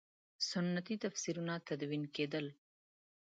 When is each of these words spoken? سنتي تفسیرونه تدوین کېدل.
سنتي 0.49 0.95
تفسیرونه 1.03 1.53
تدوین 1.67 2.03
کېدل. 2.15 2.45